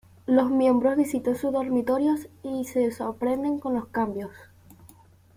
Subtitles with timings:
[0.25, 4.31] Los miembros visitan sus dormitorios y se sorprenden con los cambios.